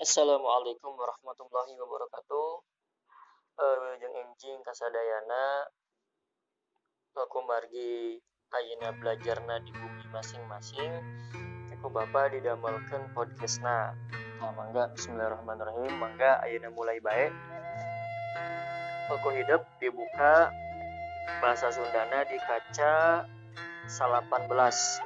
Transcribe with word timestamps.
Assalamualaikum 0.00 0.96
warahmatullahi 0.96 1.76
wabarakatuh. 1.76 2.48
Uh, 3.60 3.92
jeung 4.00 4.16
enjing 4.16 4.56
kasadayana 4.64 5.68
aku 7.12 7.44
margi 7.44 8.16
ayeuna 8.48 8.96
belajarna 8.96 9.60
di 9.60 9.68
bumi 9.76 10.08
masing-masing. 10.08 10.88
Aku 11.76 11.92
Bapak 11.92 12.32
didamelkeun 12.32 13.12
podcastna. 13.12 13.92
Nah, 14.40 14.56
mangga 14.56 14.88
bismillahirrahmanirrahim. 14.96 15.92
Mangga 15.92 16.40
ayeuna 16.48 16.72
mulai 16.72 16.96
baik. 17.04 17.36
Aku 19.12 19.36
hidup 19.36 19.68
dibuka 19.84 20.48
bahasa 21.44 21.68
Sundana 21.76 22.24
di 22.24 22.40
kaca 22.40 23.28
18 23.90 24.46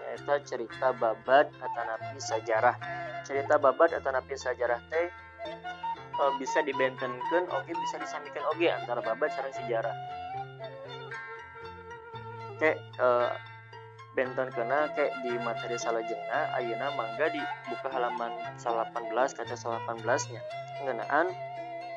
yaitu 0.05 0.35
cerita 0.45 0.93
babat 0.93 1.49
atanapi 1.57 2.21
sejarah 2.21 2.77
cerita 3.25 3.57
babat 3.57 3.97
atanapi 3.97 4.37
sejarah 4.37 4.77
teh 4.93 5.09
e, 6.13 6.25
bisa 6.37 6.61
dibentenkan 6.61 7.49
oke 7.49 7.71
bisa 7.73 7.97
disamikan 7.97 8.45
oke 8.53 8.69
antara 8.69 9.01
babat 9.01 9.33
sareng 9.33 9.57
sejarah 9.57 9.97
kayak 12.61 12.77
e, 13.01 13.09
benten 14.15 14.49
kena 14.55 14.93
kayak 14.95 15.11
di 15.27 15.33
materi 15.43 15.75
salajengna 15.75 16.55
ayeuna 16.55 16.93
mangga 16.95 17.27
di 17.33 17.43
buka 17.67 17.89
halaman 17.91 18.31
18 18.61 19.11
kaca 19.11 19.57
18 19.57 20.31
nya 20.31 20.43
ngenaan 20.87 21.27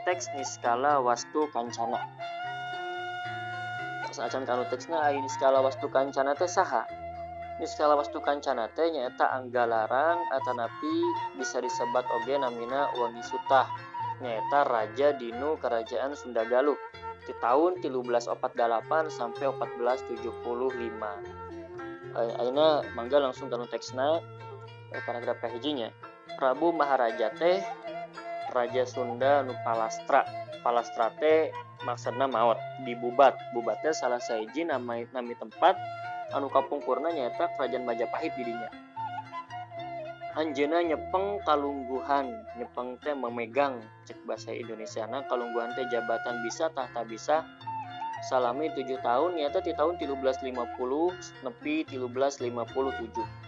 teks 0.08 0.32
niskala 0.34 1.04
wastu 1.04 1.46
kancana 1.54 2.02
acan 4.16 4.48
kanu 4.48 4.64
teksna 4.72 5.12
ini 5.12 5.28
skala 5.28 5.60
wastu 5.60 5.92
kancana 5.92 6.32
teh 6.32 6.48
saha? 6.48 6.88
Ini 7.60 7.68
skala 7.68 8.00
wastu 8.00 8.24
kancana 8.24 8.72
teh 8.72 8.88
nyaeta 8.88 9.28
anggalaran 9.28 10.24
atanapi 10.32 10.96
bisa 11.36 11.60
disebat 11.60 12.08
oge 12.16 12.40
namina 12.40 12.88
wangi 12.96 13.20
sutah. 13.28 13.68
Nyaeta 14.24 14.64
raja 14.66 15.14
dinu 15.14 15.60
kerajaan 15.60 16.18
Sunda 16.18 16.42
Galuh 16.48 16.80
di 17.28 17.36
tahun 17.44 17.84
1348 17.84 19.12
sampai 19.12 19.52
1475 19.52 22.16
Aina 22.16 22.88
mangga 22.96 23.20
langsung 23.20 23.52
kanu 23.52 23.68
teksna 23.68 24.24
eh, 24.96 25.04
paragraf 25.04 25.44
kahijinya 25.44 25.92
Prabu 26.40 26.72
Maharaja 26.72 27.36
teh 27.36 27.60
Raja 28.52 28.84
Sunda 28.88 29.44
nu 29.44 29.54
Palastra. 29.64 30.24
Palastra 30.62 31.14
teh 31.20 31.54
maksudnya 31.86 32.26
maut 32.28 32.58
dibubat 32.84 33.38
bubatnya 33.54 33.94
salah 33.94 34.20
saiji 34.20 34.66
nama 34.66 35.06
nami 35.14 35.38
tempat 35.38 35.78
anu 36.34 36.50
kapungkurna 36.52 37.14
nyata 37.14 37.54
kerajaan 37.56 37.86
Majapahit 37.86 38.34
dirinya 38.36 38.68
Anjena 40.38 40.86
nyepeng 40.86 41.42
kalungguhan. 41.50 42.30
Nyepeng 42.62 43.02
teh 43.02 43.18
memegang 43.18 43.82
cek 44.06 44.22
bahasa 44.30 44.54
Indonesia 44.54 45.10
nah 45.10 45.26
kalungguhan 45.26 45.74
teh 45.74 45.90
jabatan 45.90 46.46
bisa 46.46 46.70
tahta 46.78 47.02
bisa. 47.10 47.42
Salami 48.30 48.70
7 48.74 48.98
tahun 49.02 49.38
nyata 49.38 49.62
di 49.62 49.74
tahun 49.78 49.98
1350 50.02 50.58
nepi 51.46 51.86
1357 51.86 53.48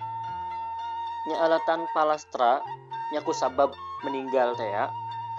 nya 1.28 1.36
alatan 1.45 1.86
palastra 1.94 2.63
nyaku 3.14 3.34
sabab 3.34 3.74
meninggal 4.06 4.54
ya. 4.60 4.90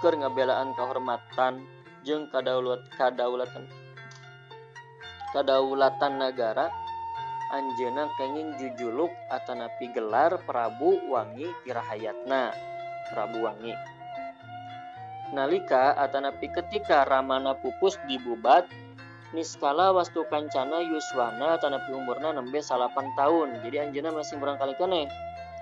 Keur 0.00 0.16
ngabelaan 0.16 0.72
kehormatan 0.74 1.64
jeung 2.02 2.24
kadaulat 2.32 2.80
kadaulatan 2.96 3.68
kadaulatan 5.36 6.16
negara 6.16 6.72
Anjena 7.50 8.06
kenging 8.14 8.54
jujuluk 8.62 9.10
atanapi 9.26 9.90
gelar 9.90 10.38
Prabu 10.46 11.02
Wangi 11.10 11.50
Pirahayatna. 11.66 12.54
Prabu 13.10 13.42
Wangi. 13.42 13.74
Nalika 15.34 15.98
atanapi 15.98 16.46
ketika 16.46 17.02
Ramana 17.10 17.58
pupus 17.58 17.98
dibubat 18.06 18.70
niskala 19.34 19.90
wastu 19.90 20.22
kancana 20.30 20.78
Yuswana 20.94 21.58
tanapi 21.58 21.90
umurna 21.90 22.30
nembe 22.30 22.62
salapan 22.62 23.10
tahun. 23.18 23.58
Jadi 23.66 23.82
Anjena 23.82 24.14
masih 24.14 24.38
berangkali 24.38 24.78
kene 24.78 25.10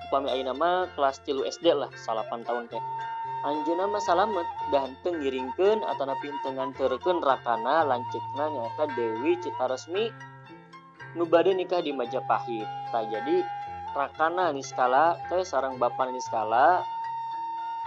upami 0.09 0.33
ayeuna 0.33 0.57
mah 0.57 0.89
kelas 0.97 1.21
tilu 1.23 1.45
SD 1.45 1.77
lah 1.77 1.93
salapan 2.01 2.41
tahun 2.43 2.67
teh 2.73 2.81
Anjuna 3.39 3.87
mah 3.87 4.03
salamet 4.03 4.49
dahanteng 4.75 5.23
ngiringkeun 5.23 5.87
atau 5.87 6.11
pintengan 6.19 6.75
terken 6.75 7.23
rakana 7.23 7.87
lancikna 7.87 8.51
nyata 8.51 8.91
Dewi 8.99 9.39
Citaresmi 9.39 10.11
nu 11.15 11.23
bade 11.23 11.55
nikah 11.55 11.79
di 11.79 11.95
Majapahit. 11.95 12.67
Tak 12.91 13.15
jadi 13.15 13.47
rakana 13.95 14.51
niskala 14.51 15.15
teh 15.31 15.47
sarang 15.47 15.79
bapak 15.79 16.11
niskala 16.11 16.83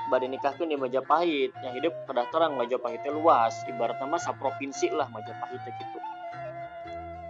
bade 0.07 0.31
nikahkeun 0.31 0.71
di 0.71 0.79
Majapahit. 0.79 1.51
Yang 1.67 1.73
hidup 1.83 1.93
kedaftaran 2.07 2.55
Majapahit 2.55 3.03
luas, 3.11 3.51
ibaratnya 3.67 4.07
mah 4.07 4.23
provinsi 4.39 4.87
lah 4.95 5.11
Majapahit 5.11 5.59
gitu. 5.67 5.99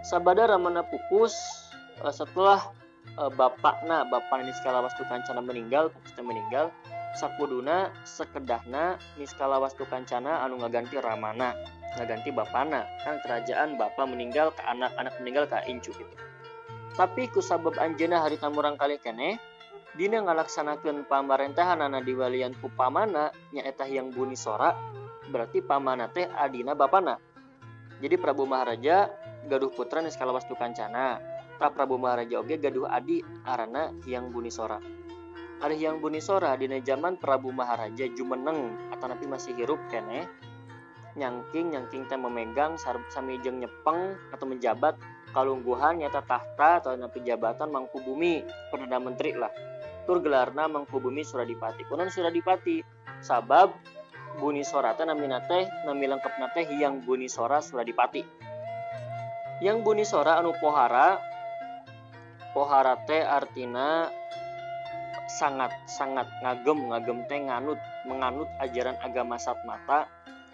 Sabada 0.06 0.46
ramana 0.46 0.86
pupus 0.86 1.34
eh, 1.98 2.14
setelah 2.14 2.70
eh, 3.18 3.30
bapakna 3.32 4.08
bapak 4.08 4.44
niskala 4.46 4.84
wastu 4.84 5.04
kancana 5.08 5.40
meninggal, 5.44 5.92
pupusnya 5.92 6.22
meninggal, 6.24 6.66
sakuduna 7.16 7.92
sekedahna 8.08 8.96
niskala 9.20 9.60
wastu 9.60 9.84
kancana 9.84 10.40
anu 10.44 10.60
ngaganti 10.60 10.96
ramana 11.00 11.52
ngaganti 12.00 12.32
bapana. 12.32 12.88
Kan 13.04 13.20
kerajaan 13.20 13.76
bapak 13.76 14.08
meninggal 14.08 14.52
ke 14.56 14.62
anak-anak 14.64 15.12
meninggal 15.20 15.44
ke 15.48 15.60
incu 15.68 15.92
gitu. 15.92 16.14
Tapi 16.92 17.28
kusabab 17.32 17.76
anjena 17.80 18.20
hari 18.20 18.36
tamurang 18.36 18.76
kali 18.76 19.00
kene 19.00 19.40
dina 19.96 20.24
ngalaksanakan 20.24 21.04
pamarentahan 21.08 21.80
anak 21.84 22.04
diwalian 22.04 22.56
ku 22.60 22.68
pamana 22.72 23.32
nyaeta 23.52 23.84
yang 23.88 24.08
buni 24.12 24.36
sora 24.36 24.72
berarti 25.28 25.64
pamana 25.64 26.08
teh 26.12 26.28
adina 26.28 26.76
bapana. 26.76 27.16
Jadi 28.00 28.18
Prabu 28.18 28.44
Maharaja 28.48 29.08
gaduh 29.48 29.72
putra 29.72 30.02
niskala 30.04 30.34
wastu 30.34 30.52
kancana 30.58 31.31
tak 31.62 31.78
Prabu 31.78 31.94
Maharaja 31.94 32.42
oge 32.42 32.58
gaduh 32.58 32.90
adi 32.90 33.22
arana 33.46 33.94
yang 34.10 34.34
buni 34.34 34.50
sora 34.50 34.82
ada 35.62 35.78
yang 35.78 36.02
buni 36.02 36.18
sora 36.18 36.58
di 36.58 36.66
zaman 36.82 37.22
Prabu 37.22 37.54
Maharaja 37.54 38.10
Jumeneng 38.10 38.90
atau 38.90 39.06
nabi 39.06 39.30
masih 39.30 39.54
hirup 39.54 39.78
kene 39.86 40.26
nyangking 41.14 41.70
nyangking 41.70 42.02
teh 42.10 42.18
memegang 42.18 42.74
sami 43.14 43.38
jeng 43.46 43.62
nyepeng 43.62 44.18
atau 44.34 44.42
menjabat 44.48 44.98
kalungguhan 45.30 46.02
nyata 46.02 46.26
tahta 46.26 46.82
atau 46.82 46.98
napi 46.98 47.22
jabatan 47.22 47.70
mangku 47.70 48.02
bumi 48.02 48.42
perdana 48.74 48.98
menteri 48.98 49.38
lah. 49.38 49.52
Tur 50.02 50.18
gelarna 50.18 50.66
mangku 50.66 50.98
bumi 50.98 51.22
Suradipati. 51.22 51.86
Kunan 51.86 52.10
Suradipati? 52.10 52.82
Sabab 53.22 53.70
buni 54.40 54.66
sora 54.66 54.98
teh 54.98 55.06
nami 55.06 55.30
nate 55.30 55.68
nami 55.86 56.10
lengkap 56.10 56.42
nate 56.42 56.66
yang 56.74 57.04
buni 57.04 57.30
sora 57.30 57.62
Suradipati. 57.62 58.24
Yang 59.62 59.78
buni 59.84 60.02
sora 60.02 60.42
anu 60.42 60.56
pohara 60.58 61.31
pohara 62.52 62.96
teh 63.08 63.24
artina 63.24 64.08
sangat 65.28 65.72
sangat 65.88 66.28
ngagem 66.44 66.92
ngagem 66.92 67.18
teh 67.26 67.40
nganut 67.40 67.80
menganut 68.04 68.48
ajaran 68.60 68.96
agama 69.00 69.40
Satmata. 69.40 70.08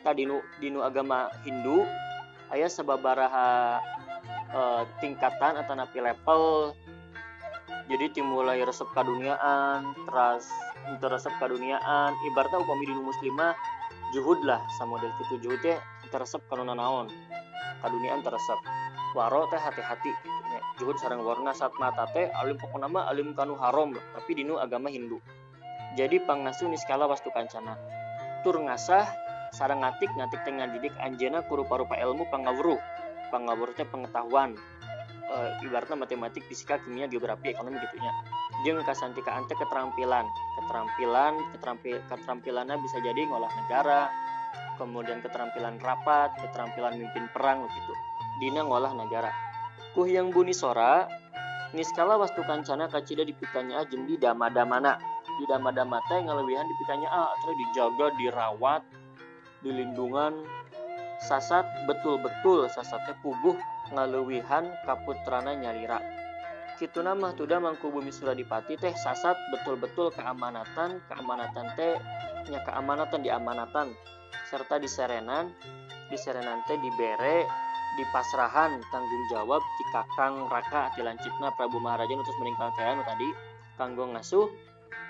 Tadi 0.06 0.25
dinu 0.62 0.81
agama 0.81 1.26
Hindu 1.42 1.82
ayah 2.54 2.70
sebabaraha 2.70 3.82
e, 4.54 4.60
tingkatan 5.03 5.59
atau 5.59 5.75
napi 5.75 5.98
level. 5.98 6.72
Jadi 7.88 8.20
dimulai 8.20 8.62
resep 8.62 8.86
kaduniaan 8.94 9.97
terus 10.06 10.47
teresep 10.97 11.34
kaduniaan 11.36 12.15
ibaratnya 12.32 12.62
upami 12.62 12.88
dinu 12.88 13.04
muslimah 13.04 13.53
juhud 14.16 14.41
lah 14.48 14.60
sama 14.80 14.97
model 14.97 15.12
itu 15.20 15.34
juhud 15.44 15.60
teh 15.60 15.76
teresep 16.09 16.41
kanuna 16.48 16.72
naon 16.72 17.12
kaduniaan 17.84 18.25
teresep 18.25 18.56
waro 19.12 19.44
teh 19.53 19.60
hati-hati 19.60 20.12
juhud 20.78 20.94
sarang 20.97 21.27
warna 21.27 21.50
saat 21.50 21.75
mata 21.83 22.06
teh 22.15 22.31
alim 22.39 22.55
pokok 22.55 22.78
nama 22.78 23.11
alim 23.11 23.34
kanu 23.34 23.59
haram 23.59 23.93
tapi 24.15 24.39
dinu 24.39 24.56
agama 24.62 24.87
Hindu. 24.87 25.19
Jadi 25.99 26.22
pangasuh 26.22 26.71
niskala 26.71 27.10
wastu 27.10 27.34
kancana. 27.34 27.75
Tur 28.47 28.63
ngasah 28.63 29.04
sarang 29.51 29.83
ngatik 29.83 30.09
ngatik 30.15 30.41
tengah 30.47 30.71
didik 30.71 30.95
anjena 31.03 31.42
kurupa-rupa 31.51 31.98
ilmu 31.98 32.30
pangawuruh 32.30 33.75
teh 33.75 33.86
pengetahuan. 33.91 34.54
E, 35.28 35.36
ibaratnya 35.66 35.98
matematik 35.98 36.47
fisika 36.47 36.81
kimia 36.81 37.04
geografi 37.10 37.53
ekonomi 37.53 37.77
gitunya 37.84 38.13
jeng 38.63 38.78
kasantika 38.86 39.34
ante 39.34 39.59
keterampilan. 39.59 40.24
Keterampilan 40.63 41.34
keterampil 41.59 41.98
keterampilannya 42.07 42.77
bisa 42.78 43.03
jadi 43.03 43.27
ngolah 43.27 43.51
negara 43.66 44.07
kemudian 44.78 45.19
keterampilan 45.19 45.83
rapat 45.83 46.39
keterampilan 46.39 46.95
mimpin 47.03 47.27
perang 47.34 47.66
gitu. 47.66 47.92
Dina 48.39 48.63
ngolah 48.63 48.95
negara 48.95 49.47
Kuh 49.96 50.08
yang 50.08 50.32
buni 50.34 50.52
sora 50.52 51.08
niskala 51.76 52.16
wastu 52.16 52.44
kancana 52.44 52.88
kacida 52.88 53.24
dipikanya 53.24 53.84
ajem 53.84 54.04
di 54.04 54.20
dama-damana. 54.20 55.00
Di 55.38 55.44
dama-dama 55.46 56.02
teh 56.10 56.18
ngalewihan 56.18 56.66
dipikanya 56.66 57.08
ah 57.08 57.30
terus 57.44 57.56
dijaga 57.62 58.06
dirawat 58.18 58.82
dilindungan. 59.62 60.44
Sasat 61.18 61.66
betul-betul 61.90 62.70
sasatnya 62.70 63.18
puguh 63.22 63.58
ngalewihan 63.90 64.70
kaputrana 64.86 65.50
nyalira 65.50 65.98
gitu 66.78 67.02
nama 67.02 67.34
tuda 67.34 67.58
mangku 67.58 67.90
bumi 67.90 68.14
Suradipati 68.14 68.78
teh 68.78 68.94
sasat 68.94 69.34
betul-betul 69.50 70.14
keamanatan 70.14 71.02
keamanatan 71.10 71.66
teh 71.74 71.98
nya 72.48 72.62
keamanatan 72.62 73.20
diamanatan. 73.26 73.90
Serta 74.46 74.78
diserenan 74.78 75.50
diserenan 76.08 76.62
teh 76.70 76.78
dibere 76.78 77.44
di 77.98 78.06
pasrahan 78.15 78.78
tanggung 78.95 79.24
jawab 79.27 79.59
di 79.59 79.84
kakang 79.91 80.47
raka 80.47 80.95
tilancipna 80.95 81.50
Prabu 81.59 81.83
Maharaja 81.83 82.15
terus 82.15 82.39
meninggal 82.39 82.71
kayaan 82.78 83.03
tadi. 83.03 83.27
Kanggo 83.74 84.06
ngasuh 84.15 84.47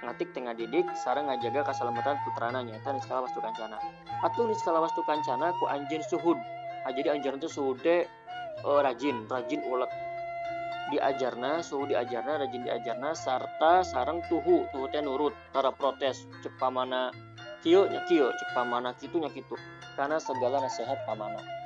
ngatik 0.08 0.32
tengah 0.32 0.56
didik 0.56 0.88
sarang 0.96 1.28
ngajaga 1.28 1.68
keselamatan 1.68 2.16
putrana 2.24 2.64
nyata 2.64 2.96
niskala 2.96 3.28
wastu 3.28 3.44
kancana. 3.44 3.76
Atuh 4.24 4.48
niskala 4.48 4.80
wastu 4.80 5.04
kancana 5.04 5.52
ku 5.60 5.68
anjin 5.68 6.00
suhud. 6.00 6.40
Ah, 6.88 6.92
jadi 6.96 7.12
anjir 7.12 7.36
itu 7.36 7.52
suhud 7.52 7.84
uh, 7.84 8.80
rajin 8.80 9.28
rajin 9.28 9.60
ulet 9.68 9.92
diajarna 10.88 11.60
suhu 11.60 11.84
diajarna 11.84 12.40
rajin 12.40 12.64
diajarna 12.64 13.12
serta 13.12 13.84
sarang 13.84 14.24
tuhu 14.32 14.64
tuhu 14.72 14.88
teh 14.88 15.04
nurut 15.04 15.36
tara 15.52 15.68
protes 15.68 16.24
cek 16.40 16.56
pamana 16.56 17.12
kieu 17.60 17.84
nya 17.92 18.00
kieu 18.08 18.32
cek 18.32 18.48
kitu 18.96 19.16
nya 19.20 19.28
kitu. 19.28 19.56
Karena 19.98 20.16
segala 20.16 20.62
nasihat 20.62 21.04
pamana 21.04 21.57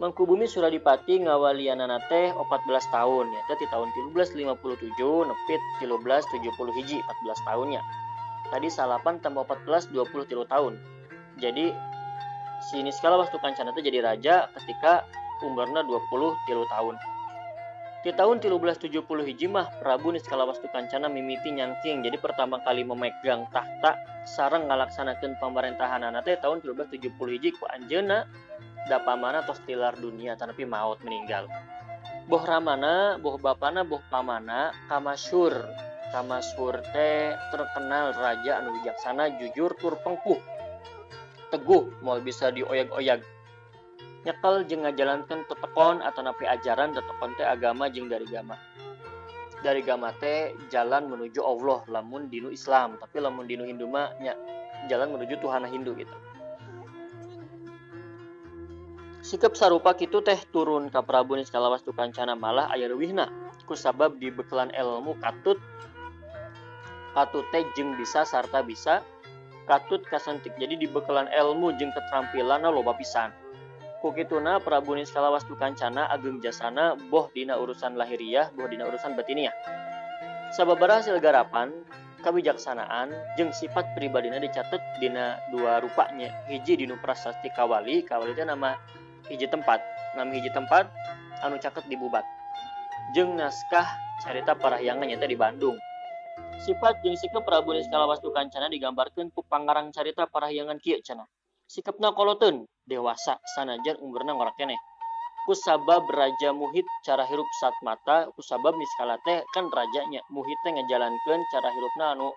Mangkubumi 0.00 0.48
Suradipati 0.48 1.28
ngawalianana 1.28 2.00
teh 2.08 2.32
14 2.32 2.40
tahun 2.88 3.26
ya. 3.28 3.40
Teh 3.52 3.56
di 3.60 3.66
tahun 3.68 3.92
1357 4.16 4.96
nepit 5.28 5.60
1370 5.84 6.78
hiji 6.80 6.98
14 7.04 7.48
tahunnya 7.48 7.84
tadi 8.50 8.68
salapan 8.68 9.22
tambah 9.22 9.46
14 9.46 9.94
23 9.94 10.50
tahun. 10.50 10.74
Jadi 11.38 11.72
si 12.68 12.82
Niskala 12.82 13.16
Wastu 13.16 13.38
Kancana 13.38 13.72
itu 13.72 13.80
jadi 13.80 14.02
raja 14.02 14.50
ketika 14.58 15.06
umurnya 15.46 15.86
20 15.86 16.34
tilu 16.44 16.66
tahun. 16.68 16.98
Di 18.00 18.16
tahun 18.16 18.40
1370 18.40 19.04
Hijimah, 19.04 19.84
Prabu 19.84 20.08
Niskala 20.16 20.48
Wastu 20.48 20.72
Kancana 20.72 21.12
mimiti 21.12 21.52
nyangking. 21.52 22.00
Jadi 22.00 22.16
pertama 22.16 22.56
kali 22.64 22.80
memegang 22.80 23.44
tahta 23.52 23.92
sarang 24.24 24.68
ngalaksanakan 24.72 25.36
pemerintahan 25.36 26.08
teh 26.24 26.36
tahun 26.40 26.64
1370 26.64 27.12
Hiji 27.12 27.52
ku 27.56 27.68
Anjena 27.68 28.24
da 28.88 29.02
pamana 29.02 29.44
tos 29.44 29.60
tilar 29.66 29.98
dunia 29.98 30.38
tapi 30.38 30.64
maut 30.64 31.02
meninggal. 31.04 31.50
Boh 32.30 32.40
ramana, 32.46 33.18
boh 33.18 33.36
bapana, 33.36 33.82
boh 33.82 34.00
pamana, 34.08 34.70
kamasyur. 34.86 35.52
Kamasyur 36.14 36.78
teh 36.94 37.34
terkenal 37.50 38.14
raja 38.14 38.62
anu 38.62 38.74
bijaksana, 38.78 39.34
jujur, 39.38 39.74
tur 39.78 39.98
pengkuh. 40.02 40.38
Teguh, 41.50 41.90
mau 42.06 42.18
bisa 42.22 42.54
dioyag-oyag 42.54 43.22
nyekal 44.20 44.68
jeng 44.68 44.84
ngajalankan 44.84 45.48
tetekon 45.48 46.04
atau 46.04 46.20
napi 46.20 46.44
ajaran 46.44 46.92
tetekon 46.92 47.32
teh 47.40 47.46
agama 47.48 47.88
jeng 47.88 48.12
dari 48.12 48.28
gama 48.28 48.52
dari 49.64 49.80
gama 49.80 50.12
teh 50.20 50.52
jalan 50.68 51.08
menuju 51.08 51.40
Allah 51.40 51.84
lamun 51.88 52.28
dinu 52.28 52.52
Islam 52.52 53.00
tapi 53.00 53.20
lamun 53.20 53.48
dinu 53.48 53.64
Hindu 53.64 53.88
mah 53.88 54.12
jalan 54.92 55.16
menuju 55.16 55.40
Tuhan 55.40 55.64
Hindu 55.68 55.96
gitu 55.96 56.12
sikap 59.30 59.54
sarupa 59.54 59.94
gitu 59.94 60.26
teh 60.26 60.34
turun 60.50 60.90
ke 60.90 60.98
Prabu 61.06 61.38
Niskalawas 61.38 61.86
kancana 61.86 62.34
malah 62.34 62.66
ayar 62.74 62.90
wihna 62.98 63.30
kusabab 63.62 64.18
dibekalan 64.18 64.74
ilmu 64.74 65.14
katut 65.22 65.62
katut 67.14 67.46
teh 67.54 67.62
jeng 67.78 67.94
bisa 67.94 68.26
sarta 68.26 68.58
bisa 68.66 69.06
katut 69.70 70.02
kasantik 70.10 70.50
jadi 70.58 70.74
dibekalan 70.74 71.30
ilmu 71.30 71.78
jeng 71.78 71.94
keterampilan 71.94 72.66
loba 72.66 72.90
pisan. 72.98 73.30
Kukituna 74.02 74.58
Prabu 74.58 74.98
Niskala 74.98 75.30
Wastu 75.30 75.54
Kancana 75.54 76.10
Ageng 76.10 76.42
Jasana 76.42 76.98
boh 76.98 77.30
dina 77.30 77.54
urusan 77.54 77.94
lahiriah 77.94 78.50
boh 78.50 78.66
dina 78.66 78.90
urusan 78.90 79.14
batiniah. 79.14 79.54
Sababara 80.50 80.98
hasil 80.98 81.22
garapan 81.22 81.70
kebijaksanaan 82.26 83.14
jeng 83.38 83.54
sifat 83.54 83.94
pribadina 83.94 84.42
dicatat 84.42 84.82
dina 84.98 85.38
dua 85.54 85.78
rupanya. 85.78 86.32
Hiji 86.50 86.82
dinu 86.82 86.98
prasasti 86.98 87.52
kawali 87.54 88.02
kawali 88.02 88.34
itu 88.34 88.42
nama 88.42 88.74
hiji 89.30 89.46
tempat. 89.46 89.78
Nami 90.18 90.42
hiji 90.42 90.50
tempat 90.50 90.90
anu 91.40 91.56
caket 91.56 91.86
dibubat 91.88 92.26
jeng 93.16 93.34
naskah 93.34 93.86
carita 94.22 94.54
parahyangan 94.54 95.08
nyata 95.08 95.26
di 95.26 95.38
Bandung. 95.38 95.76
Sifat 96.60 97.00
jeung 97.00 97.16
sikap 97.16 97.42
Prabu 97.48 97.72
Niskalawastu 97.72 98.28
kancana 98.36 98.68
digambarkan 98.68 99.32
ku 99.32 99.40
pangarang 99.48 99.88
carita 99.90 100.28
parahyangan 100.28 100.76
kieu 100.76 101.00
cenah 101.00 101.24
sikapna 101.70 102.12
koloten 102.12 102.66
dewasa 102.84 103.38
sanajan 103.56 103.96
umurna 104.02 104.36
ngorak 104.36 104.58
keneh. 104.58 104.76
Kusabab 105.48 106.04
raja 106.12 106.52
muhit 106.52 106.84
cara 107.00 107.24
hirup 107.24 107.48
saat 107.64 107.72
mata 107.80 108.28
kusabab 108.36 108.76
niskala 108.76 109.16
teh 109.24 109.40
kan 109.56 109.66
rajanya 109.72 110.20
muhit 110.28 110.58
teh 110.62 110.70
ngejalankan 110.76 111.40
cara 111.48 111.68
hirupna 111.72 112.12
anu 112.12 112.28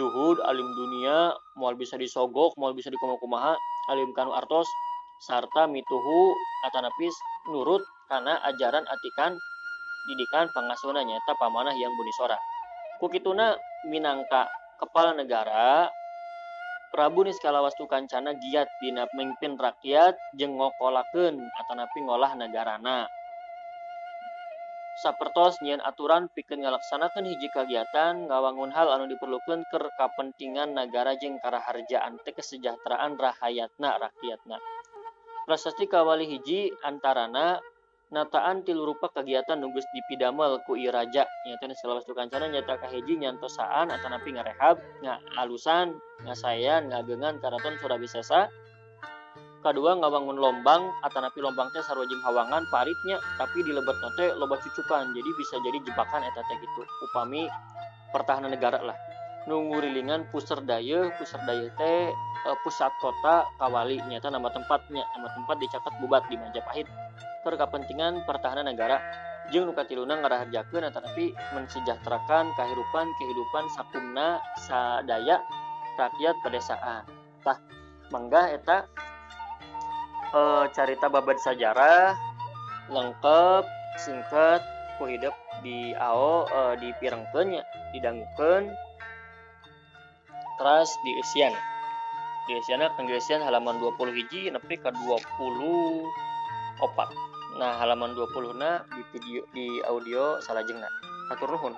juhud 0.00 0.40
alim 0.48 0.64
dunia 0.72 1.36
mual 1.60 1.76
bisa 1.76 2.00
disogok 2.00 2.56
mual 2.56 2.72
bisa 2.72 2.88
dikumaha 2.88 3.54
alim 3.92 4.10
kanu 4.16 4.32
artos 4.32 4.66
sarta 5.20 5.68
mituhu 5.68 6.32
atanapis 6.64 7.12
nurut 7.52 7.84
karena 8.08 8.40
ajaran 8.48 8.84
atikan 8.88 9.36
didikan 10.08 10.48
pangasuna 10.56 11.04
nyata 11.04 11.36
pamanah 11.36 11.76
yang 11.76 11.92
bunisora 11.94 12.40
kukituna 12.98 13.54
minangka 13.88 14.48
kepala 14.80 15.12
negara 15.12 15.92
Prabu 16.90 17.22
Niskalawastu 17.22 17.86
Kancana 17.86 18.34
giat 18.34 18.66
dina 18.82 19.06
memimpin 19.14 19.54
rakyat 19.54 20.18
jeung 20.34 20.58
ngokolakeun 20.58 21.38
atanapi 21.38 22.02
ngolah 22.02 22.34
negarana. 22.34 23.06
Sapertos 24.98 25.62
nyian 25.62 25.78
aturan 25.86 26.26
pikeun 26.34 26.66
ngalaksanakeun 26.66 27.30
hiji 27.30 27.46
kagiatan 27.54 28.26
ngawangun 28.26 28.74
hal 28.74 28.90
anu 28.90 29.06
diperlukeun 29.06 29.62
keur 29.70 29.86
kapentingan 29.94 30.74
negara 30.74 31.14
jeung 31.14 31.38
karaharjaan 31.38 32.18
teh 32.26 32.34
kesejahteraan 32.34 33.14
rahayatna 33.14 33.94
rakyatna. 33.94 34.58
Prasasti 35.50 35.90
kawali 35.90 36.30
hiji 36.30 36.70
antarana 36.86 37.58
nataan 38.14 38.62
tilu 38.62 38.86
rupa 38.86 39.10
kegiatan 39.10 39.58
nunggus 39.58 39.82
dipidamel 39.90 40.62
ku 40.62 40.78
iraja 40.78 41.26
nyata 41.26 41.74
selawas 41.74 42.06
kancana 42.06 42.46
nyata 42.46 42.78
kahiji 42.78 43.18
nyantosaan 43.18 43.90
atau 43.90 44.14
napi 44.14 44.30
ngarehab 44.30 44.78
nga 45.02 45.18
alusan 45.42 45.98
ngasayan 46.22 46.86
ngagengan 46.94 47.42
karaton 47.42 47.74
surabisesa. 47.82 48.46
Kedua 49.66 49.98
ngabangun 49.98 50.38
lombang 50.38 50.86
atau 51.02 51.18
napi 51.18 51.42
lombang 51.42 51.66
teh 51.74 51.82
sarwajing 51.82 52.22
hawangan 52.22 52.62
paritnya 52.70 53.18
tapi 53.34 53.66
di 53.66 53.74
lebet 53.74 53.98
nate 53.98 54.38
loba 54.38 54.54
cucukan 54.54 55.10
jadi 55.10 55.30
bisa 55.34 55.58
jadi 55.66 55.82
jebakan 55.82 56.30
eta 56.30 56.46
teh 56.46 56.62
gitu. 56.62 56.86
Upami 57.10 57.50
pertahanan 58.14 58.54
negara 58.54 58.78
lah. 58.86 58.94
Nunggu 59.50 59.82
rilingan 59.82 60.30
pusar 60.30 60.62
daya 60.62 61.10
pusar 61.18 61.42
daya 61.42 61.74
teh 61.74 62.14
eh, 62.46 62.56
pusat 62.64 62.92
kota 63.00 63.48
kawali 63.60 64.00
nyata 64.08 64.32
nama 64.32 64.48
tempatnya 64.52 65.04
nama 65.16 65.28
tempat 65.34 65.56
dicatat 65.60 65.94
bubat 66.00 66.24
di 66.28 66.36
Majapahit. 66.40 66.86
Per 67.40 67.54
kepentingan 67.56 68.24
pertahanan 68.24 68.68
negara. 68.68 69.00
Jeung 69.50 69.66
nuka 69.66 69.82
tiluna 69.82 70.14
ngaraharjakeun 70.22 70.86
tapi 70.94 71.34
mensejahterakan 71.56 72.54
kehidupan 72.54 73.06
kehidupan 73.18 73.64
sakumna 73.74 74.38
sadaya 74.62 75.42
rakyat 75.98 76.38
pedesaan. 76.46 77.02
Tah 77.42 77.58
mangga 78.14 78.46
eta 78.54 78.86
e, 80.30 80.40
carita 80.70 81.10
babad 81.10 81.34
sejarah 81.42 82.14
lengkap 82.90 83.64
singkat 83.98 84.62
ku 85.02 85.10
hidup 85.10 85.34
di 85.66 85.98
AO 85.98 86.46
e, 86.46 86.60
dipirengkeun 86.78 87.58
nya 87.58 87.62
didangukeun 87.90 88.70
terus 90.60 90.90
di 91.02 91.12
isian 91.24 91.54
isian 92.48 92.80
kan 92.80 93.04
halaman 93.44 93.76
20 93.76 94.16
hiji 94.16 94.48
nepi 94.48 94.80
ke 94.80 94.88
20 94.88 95.28
opat. 96.80 97.08
Nah 97.60 97.76
halaman 97.76 98.16
20 98.16 98.56
na 98.56 98.80
di 98.94 99.02
video 99.12 99.42
di 99.52 99.82
audio 99.84 100.40
salah 100.40 100.64
jengna 100.64 100.88
atur 101.30 101.52
nuhun 101.52 101.74